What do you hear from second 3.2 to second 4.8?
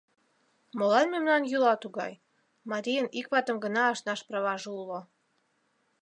ватым гына ашнаш праваже